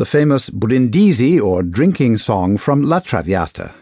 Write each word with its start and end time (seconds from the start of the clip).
the 0.00 0.06
famous 0.06 0.48
Brindisi 0.48 1.38
or 1.38 1.62
drinking 1.62 2.16
song 2.16 2.56
from 2.56 2.80
La 2.80 3.00
Traviata. 3.00 3.74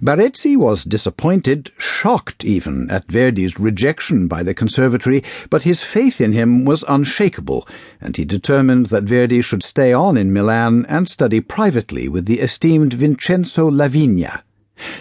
Barezzi 0.00 0.56
was 0.56 0.84
disappointed, 0.84 1.72
shocked 1.76 2.44
even, 2.44 2.88
at 2.88 3.08
Verdi's 3.08 3.58
rejection 3.58 4.28
by 4.28 4.44
the 4.44 4.54
Conservatory, 4.54 5.24
but 5.50 5.64
his 5.64 5.82
faith 5.82 6.20
in 6.20 6.34
him 6.34 6.64
was 6.64 6.84
unshakable, 6.86 7.66
and 8.00 8.16
he 8.16 8.24
determined 8.24 8.86
that 8.86 9.02
Verdi 9.02 9.42
should 9.42 9.64
stay 9.64 9.92
on 9.92 10.16
in 10.16 10.32
Milan 10.32 10.86
and 10.88 11.08
study 11.08 11.40
privately 11.40 12.08
with 12.08 12.26
the 12.26 12.38
esteemed 12.38 12.92
Vincenzo 12.92 13.68
Lavigna. 13.68 14.44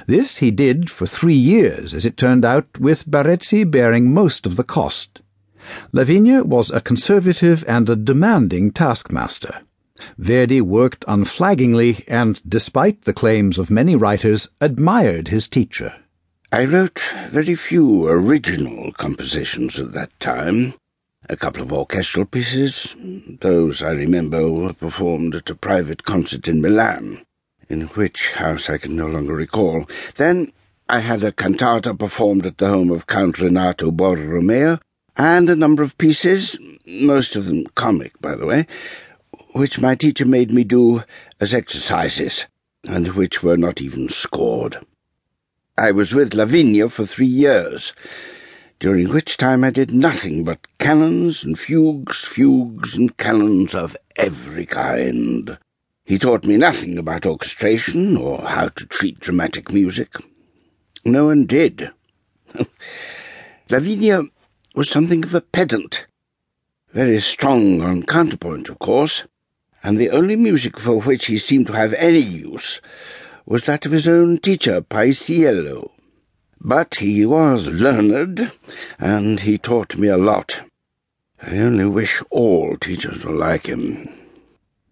This 0.07 0.37
he 0.37 0.49
did 0.49 0.89
for 0.89 1.05
three 1.05 1.35
years, 1.35 1.93
as 1.93 2.07
it 2.07 2.17
turned 2.17 2.43
out, 2.43 2.79
with 2.79 3.07
Barezzi 3.07 3.69
bearing 3.69 4.11
most 4.11 4.47
of 4.47 4.55
the 4.55 4.63
cost. 4.63 5.21
Lavigna 5.93 6.43
was 6.43 6.71
a 6.71 6.81
conservative 6.81 7.63
and 7.67 7.87
a 7.87 7.95
demanding 7.95 8.71
taskmaster. 8.71 9.61
Verdi 10.17 10.59
worked 10.59 11.05
unflaggingly 11.07 12.03
and, 12.07 12.41
despite 12.47 13.03
the 13.03 13.13
claims 13.13 13.59
of 13.59 13.69
many 13.69 13.95
writers, 13.95 14.49
admired 14.59 15.27
his 15.27 15.47
teacher. 15.47 15.93
I 16.51 16.65
wrote 16.65 16.99
very 17.29 17.55
few 17.55 18.07
original 18.07 18.91
compositions 18.93 19.79
at 19.79 19.93
that 19.93 20.19
time. 20.19 20.73
A 21.29 21.37
couple 21.37 21.61
of 21.61 21.71
orchestral 21.71 22.25
pieces. 22.25 22.95
Those, 23.41 23.81
I 23.81 23.91
remember, 23.91 24.49
were 24.51 24.73
performed 24.73 25.35
at 25.35 25.49
a 25.49 25.55
private 25.55 26.03
concert 26.03 26.47
in 26.47 26.61
Milan, 26.61 27.23
in 27.69 27.81
which 27.89 28.33
house 28.33 28.69
I 28.69 28.77
can 28.77 28.95
no 28.95 29.07
longer 29.07 29.33
recall. 29.33 29.87
Then 30.15 30.51
I 30.89 30.99
had 30.99 31.23
a 31.23 31.31
cantata 31.31 31.93
performed 31.93 32.45
at 32.45 32.57
the 32.57 32.67
home 32.67 32.91
of 32.91 33.07
Count 33.07 33.39
Renato 33.39 33.89
Borromeo, 33.89 34.79
and 35.15 35.49
a 35.49 35.55
number 35.55 35.81
of 35.83 35.97
pieces, 35.97 36.57
most 36.85 37.35
of 37.35 37.45
them 37.45 37.65
comic, 37.75 38.19
by 38.19 38.35
the 38.35 38.45
way, 38.45 38.67
which 39.53 39.79
my 39.79 39.95
teacher 39.95 40.25
made 40.25 40.51
me 40.51 40.63
do 40.63 41.03
as 41.39 41.53
exercises, 41.53 42.47
and 42.83 43.09
which 43.09 43.41
were 43.41 43.57
not 43.57 43.81
even 43.81 44.09
scored. 44.09 44.85
I 45.77 45.91
was 45.91 46.13
with 46.13 46.33
Lavigna 46.33 46.91
for 46.91 47.05
three 47.05 47.25
years, 47.25 47.93
during 48.79 49.09
which 49.09 49.37
time 49.37 49.63
I 49.63 49.69
did 49.69 49.91
nothing 49.91 50.43
but 50.43 50.67
canons 50.77 51.43
and 51.43 51.57
fugues, 51.57 52.17
fugues 52.17 52.95
and 52.95 53.15
canons 53.17 53.73
of 53.73 53.95
every 54.15 54.65
kind. 54.65 55.57
He 56.03 56.19
taught 56.19 56.45
me 56.45 56.57
nothing 56.57 56.97
about 56.97 57.25
orchestration 57.25 58.17
or 58.17 58.41
how 58.41 58.67
to 58.67 58.85
treat 58.85 59.19
dramatic 59.19 59.71
music. 59.71 60.15
No 61.05 61.25
one 61.25 61.45
did. 61.45 61.91
Lavigna 63.69 64.29
was 64.75 64.89
something 64.89 65.23
of 65.23 65.33
a 65.33 65.41
pedant, 65.41 66.05
very 66.91 67.19
strong 67.19 67.81
on 67.81 68.03
counterpoint, 68.03 68.69
of 68.69 68.79
course, 68.79 69.23
and 69.83 69.97
the 69.97 70.09
only 70.09 70.35
music 70.35 70.79
for 70.79 71.01
which 71.01 71.25
he 71.25 71.37
seemed 71.37 71.67
to 71.67 71.73
have 71.73 71.93
any 71.95 72.19
use 72.19 72.79
was 73.45 73.65
that 73.65 73.85
of 73.85 73.91
his 73.91 74.07
own 74.07 74.37
teacher, 74.37 74.81
Paisiello. 74.81 75.91
But 76.61 76.95
he 76.95 77.25
was 77.25 77.67
learned, 77.67 78.51
and 78.97 79.41
he 79.41 79.57
taught 79.57 79.97
me 79.97 80.07
a 80.07 80.17
lot. 80.17 80.61
I 81.41 81.57
only 81.57 81.85
wish 81.85 82.23
all 82.29 82.77
teachers 82.77 83.25
were 83.25 83.35
like 83.35 83.67
him. 83.67 84.07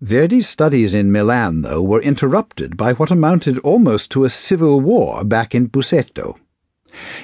Verdi's 0.01 0.49
studies 0.49 0.93
in 0.93 1.11
Milan, 1.11 1.61
though, 1.61 1.81
were 1.81 2.01
interrupted 2.01 2.75
by 2.75 2.91
what 2.91 3.11
amounted 3.11 3.57
almost 3.59 4.11
to 4.11 4.25
a 4.25 4.29
civil 4.29 4.81
war 4.81 5.23
back 5.23 5.55
in 5.55 5.69
Busseto. 5.69 6.35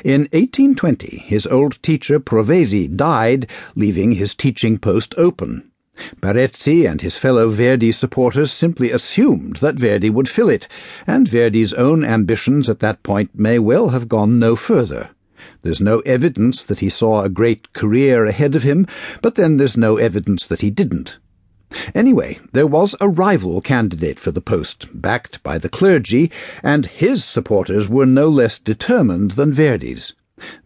In 0.06 0.22
1820, 0.32 1.18
his 1.26 1.45
old 1.48 1.82
teacher 1.84 2.20
Provesi 2.22 2.88
died, 2.88 3.50
leaving 3.76 4.14
his 4.14 4.34
teaching 4.34 4.78
post 4.78 5.14
open. 5.18 5.72
Barezzi 6.22 6.86
and 6.86 7.02
his 7.02 7.17
fellow 7.17 7.50
Verdi 7.50 7.92
supporters 7.92 8.52
simply 8.52 8.92
assumed 8.92 9.58
that 9.58 9.80
Verdi 9.80 10.09
would 10.09 10.30
fill 10.30 10.50
it, 10.50 10.67
and 11.06 11.28
Verdi's 11.28 11.73
own 11.73 12.04
ambitions 12.06 12.70
at 12.70 12.80
that 12.80 13.04
point 13.04 13.31
may 13.34 13.59
well 13.59 13.89
have 13.89 14.08
gone 14.08 14.39
no 14.39 14.56
further. 14.56 15.09
There's 15.64 15.82
no 15.82 15.99
evidence 15.99 16.64
that 16.64 16.80
he 16.80 16.89
saw 16.89 17.23
a 17.23 17.30
great 17.30 17.73
career 17.73 18.26
ahead 18.26 18.55
of 18.55 18.64
him, 18.64 18.88
but 19.22 19.36
then 19.36 19.58
there's 19.58 19.76
no 19.76 19.98
evidence 19.98 20.45
that 20.45 20.61
he 20.61 20.70
didn't. 20.70 21.17
Anyway, 21.94 22.39
there 22.54 22.67
was 22.67 22.95
a 23.02 23.10
rival 23.10 23.60
candidate 23.60 24.20
for 24.20 24.32
the 24.32 24.42
post, 24.42 24.88
backed 24.93 25.42
by 25.43 25.58
the 25.58 25.67
clergy, 25.67 26.32
and 26.64 26.86
his 26.86 27.26
supporters 27.26 27.89
were 27.89 28.05
no 28.05 28.30
less 28.30 28.58
determined 28.58 29.32
than 29.32 29.52
Verdi's. 29.52 30.14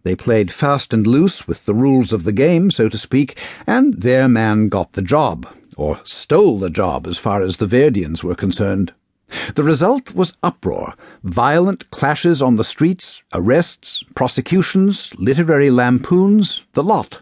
They 0.04 0.16
played 0.16 0.52
fast 0.52 0.94
and 0.94 1.08
loose 1.08 1.48
with 1.48 1.66
the 1.66 1.74
rules 1.74 2.12
of 2.12 2.24
the 2.24 2.32
game, 2.32 2.72
so 2.72 2.90
to 2.90 2.98
speak, 2.98 3.38
and 3.66 3.94
their 4.02 4.28
man 4.28 4.68
got 4.68 4.94
the 4.94 5.02
job, 5.02 5.48
or 5.78 6.00
stole 6.04 6.60
the 6.60 6.70
job 6.70 7.08
as 7.08 7.18
far 7.18 7.42
as 7.42 7.58
the 7.58 7.68
Verdians 7.68 8.24
were 8.24 8.36
concerned. 8.36 8.94
The 9.56 9.64
result 9.64 10.14
was 10.14 10.34
uproar, 10.44 10.94
violent 11.24 11.90
clashes 11.90 12.42
on 12.42 12.56
the 12.56 12.64
streets, 12.64 13.22
arrests, 13.34 14.04
prosecutions, 14.14 15.10
literary 15.18 15.70
lampoons, 15.70 16.64
the 16.74 16.84
lot. 16.84 17.22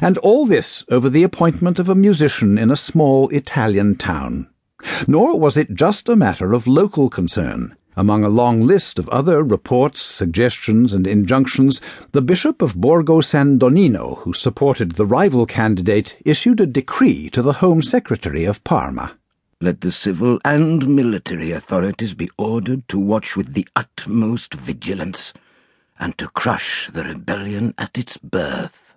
And 0.00 0.18
all 0.18 0.46
this 0.46 0.84
over 0.90 1.10
the 1.10 1.22
appointment 1.22 1.78
of 1.78 1.88
a 1.88 1.94
musician 1.94 2.58
in 2.58 2.70
a 2.70 2.76
small 2.76 3.28
Italian 3.28 3.96
town. 3.96 4.48
Nor 5.06 5.38
was 5.38 5.56
it 5.56 5.74
just 5.74 6.08
a 6.08 6.16
matter 6.16 6.54
of 6.54 6.66
local 6.66 7.10
concern. 7.10 7.76
Among 7.96 8.24
a 8.24 8.28
long 8.28 8.62
list 8.62 8.98
of 9.00 9.08
other 9.08 9.42
reports, 9.42 10.00
suggestions, 10.00 10.92
and 10.92 11.06
injunctions, 11.06 11.80
the 12.12 12.22
Bishop 12.22 12.62
of 12.62 12.76
Borgo 12.76 13.20
San 13.20 13.58
Donnino, 13.58 14.18
who 14.18 14.32
supported 14.32 14.92
the 14.92 15.04
rival 15.04 15.44
candidate, 15.44 16.16
issued 16.24 16.60
a 16.60 16.66
decree 16.66 17.28
to 17.30 17.42
the 17.42 17.54
Home 17.54 17.82
Secretary 17.82 18.44
of 18.44 18.62
Parma. 18.62 19.16
Let 19.60 19.80
the 19.80 19.92
civil 19.92 20.38
and 20.44 20.88
military 20.88 21.50
authorities 21.50 22.14
be 22.14 22.30
ordered 22.38 22.88
to 22.88 22.98
watch 22.98 23.36
with 23.36 23.54
the 23.54 23.68
utmost 23.74 24.54
vigilance, 24.54 25.34
and 25.98 26.16
to 26.16 26.28
crush 26.28 26.88
the 26.92 27.04
rebellion 27.04 27.74
at 27.76 27.98
its 27.98 28.16
birth. 28.16 28.96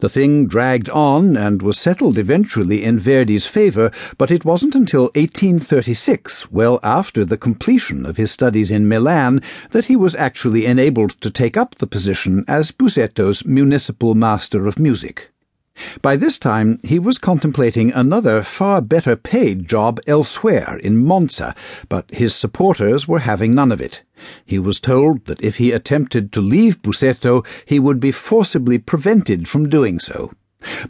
The 0.00 0.08
thing 0.08 0.46
dragged 0.46 0.88
on 0.90 1.36
and 1.36 1.60
was 1.60 1.76
settled 1.76 2.18
eventually 2.18 2.84
in 2.84 3.00
Verdi's 3.00 3.46
favour, 3.46 3.90
but 4.16 4.30
it 4.30 4.44
wasn't 4.44 4.76
until 4.76 5.10
1836, 5.16 6.52
well 6.52 6.78
after 6.84 7.24
the 7.24 7.36
completion 7.36 8.06
of 8.06 8.16
his 8.16 8.30
studies 8.30 8.70
in 8.70 8.86
Milan, 8.86 9.42
that 9.70 9.86
he 9.86 9.96
was 9.96 10.14
actually 10.14 10.66
enabled 10.66 11.20
to 11.20 11.30
take 11.30 11.56
up 11.56 11.74
the 11.74 11.86
position 11.88 12.44
as 12.46 12.70
Busseto's 12.70 13.44
municipal 13.44 14.14
master 14.14 14.68
of 14.68 14.78
music. 14.78 15.32
By 16.02 16.16
this 16.16 16.38
time, 16.38 16.78
he 16.82 16.98
was 16.98 17.18
contemplating 17.18 17.92
another 17.92 18.42
far 18.42 18.80
better 18.80 19.16
paid 19.16 19.68
job 19.68 20.00
elsewhere 20.06 20.78
in 20.82 21.04
Monza, 21.04 21.54
but 21.88 22.10
his 22.10 22.34
supporters 22.34 23.06
were 23.06 23.20
having 23.20 23.54
none 23.54 23.70
of 23.70 23.80
it. 23.80 24.02
He 24.44 24.58
was 24.58 24.80
told 24.80 25.24
that 25.26 25.42
if 25.42 25.56
he 25.56 25.72
attempted 25.72 26.32
to 26.32 26.40
leave 26.40 26.82
Busseto, 26.82 27.44
he 27.64 27.78
would 27.78 28.00
be 28.00 28.10
forcibly 28.10 28.78
prevented 28.78 29.48
from 29.48 29.68
doing 29.68 30.00
so. 30.00 30.32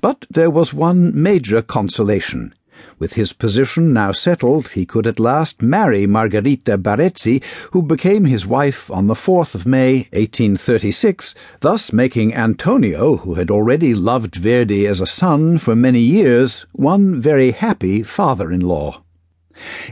But 0.00 0.24
there 0.30 0.50
was 0.50 0.72
one 0.72 1.12
major 1.20 1.60
consolation. 1.60 2.54
With 2.98 3.14
his 3.14 3.32
position 3.32 3.92
now 3.92 4.12
settled, 4.12 4.68
he 4.68 4.86
could 4.86 5.06
at 5.06 5.18
last 5.18 5.62
marry 5.62 6.06
Margherita 6.06 6.76
Barezzi, 6.76 7.42
who 7.72 7.82
became 7.82 8.24
his 8.24 8.46
wife 8.46 8.90
on 8.90 9.06
the 9.06 9.14
4th 9.14 9.54
of 9.54 9.66
May, 9.66 10.08
1836, 10.12 11.34
thus 11.60 11.92
making 11.92 12.34
Antonio, 12.34 13.16
who 13.16 13.34
had 13.34 13.50
already 13.50 13.94
loved 13.94 14.34
Verdi 14.34 14.86
as 14.86 15.00
a 15.00 15.06
son 15.06 15.58
for 15.58 15.74
many 15.74 16.00
years, 16.00 16.66
one 16.72 17.20
very 17.20 17.52
happy 17.52 18.02
father 18.02 18.52
in 18.52 18.60
law. 18.60 19.02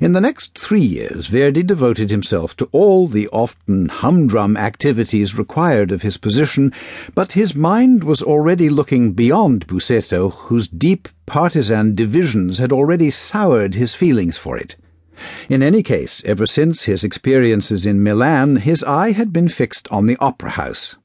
In 0.01 0.13
the 0.13 0.21
next 0.21 0.57
three 0.57 0.85
years, 0.85 1.27
Verdi 1.27 1.63
devoted 1.63 2.09
himself 2.09 2.57
to 2.57 2.69
all 2.71 3.09
the 3.09 3.27
often 3.29 3.89
humdrum 3.89 4.57
activities 4.57 5.37
required 5.37 5.91
of 5.91 6.03
his 6.03 6.17
position, 6.17 6.73
but 7.15 7.33
his 7.33 7.55
mind 7.55 8.05
was 8.05 8.23
already 8.23 8.69
looking 8.69 9.13
beyond 9.13 9.67
Busseto, 9.67 10.31
whose 10.31 10.69
deep 10.69 11.09
partisan 11.27 11.95
divisions 11.95 12.59
had 12.59 12.73
already 12.73 13.11
soured 13.11 13.75
his 13.75 13.93
feelings 13.93 14.37
for 14.37 14.57
it. 14.57 14.77
In 15.49 15.63
any 15.63 15.83
case, 15.83 16.23
ever 16.25 16.47
since 16.47 16.85
his 16.85 17.03
experiences 17.03 17.87
in 17.87 18.03
Milan, 18.03 18.57
his 18.57 18.85
eye 18.85 19.13
had 19.13 19.33
been 19.33 19.49
fixed 19.49 19.89
on 19.91 20.07
the 20.07 20.17
opera 20.21 20.51
house. 20.51 20.97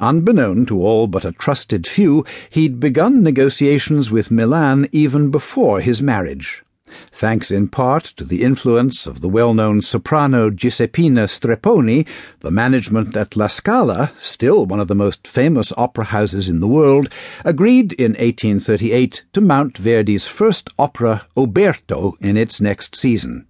Unbeknown 0.00 0.66
to 0.66 0.80
all 0.82 1.06
but 1.06 1.24
a 1.24 1.32
trusted 1.32 1.86
few, 1.86 2.24
he'd 2.50 2.80
begun 2.80 3.22
negotiations 3.22 4.10
with 4.10 4.32
Milan 4.32 4.88
even 4.90 5.30
before 5.30 5.80
his 5.80 6.02
marriage 6.02 6.63
thanks 7.12 7.50
in 7.50 7.68
part 7.68 8.04
to 8.16 8.24
the 8.24 8.42
influence 8.42 9.06
of 9.06 9.20
the 9.20 9.28
well-known 9.28 9.82
soprano 9.82 10.50
Giuseppina 10.50 11.26
Strepponi, 11.28 12.06
the 12.40 12.50
management 12.50 13.16
at 13.16 13.36
La 13.36 13.46
Scala, 13.46 14.12
still 14.18 14.66
one 14.66 14.80
of 14.80 14.88
the 14.88 14.94
most 14.94 15.26
famous 15.26 15.72
opera 15.76 16.04
houses 16.04 16.48
in 16.48 16.60
the 16.60 16.66
world, 16.66 17.08
agreed 17.44 17.92
in 17.94 18.12
1838 18.12 19.24
to 19.32 19.40
mount 19.40 19.78
Verdi's 19.78 20.26
first 20.26 20.68
opera, 20.78 21.26
Oberto, 21.36 22.14
in 22.20 22.36
its 22.36 22.60
next 22.60 22.96
season. 22.96 23.46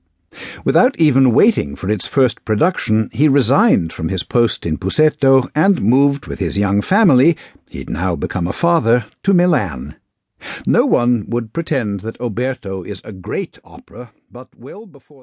Without 0.64 0.98
even 0.98 1.32
waiting 1.32 1.76
for 1.76 1.88
its 1.88 2.06
first 2.06 2.44
production, 2.44 3.08
he 3.12 3.28
resigned 3.28 3.92
from 3.92 4.08
his 4.08 4.24
post 4.24 4.66
in 4.66 4.76
Busseto 4.76 5.48
and 5.54 5.80
moved 5.80 6.26
with 6.26 6.40
his 6.40 6.58
young 6.58 6.82
family, 6.82 7.36
he'd 7.70 7.88
now 7.88 8.16
become 8.16 8.48
a 8.48 8.52
father, 8.52 9.06
to 9.22 9.32
Milan. 9.32 9.94
No 10.66 10.84
one 10.84 11.26
would 11.28 11.52
pretend 11.52 12.00
that 12.00 12.18
Oberto 12.18 12.82
is 12.82 13.00
a 13.04 13.12
great 13.12 13.58
opera, 13.62 14.12
but 14.30 14.48
well 14.58 14.84
before 14.86 15.22